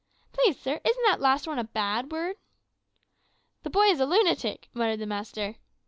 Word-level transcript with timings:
Please, 0.33 0.59
sir, 0.59 0.79
isn't 0.83 1.03
that 1.03 1.19
last 1.21 1.45
one 1.45 1.59
a 1.59 1.63
bad 1.63 2.11
word?' 2.11 2.37
"`The 3.63 3.71
boy 3.71 3.85
is 3.85 3.99
a 3.99 4.07
lunatic!' 4.07 4.67
muttered 4.73 4.97
the 4.97 5.05
master. 5.05 5.57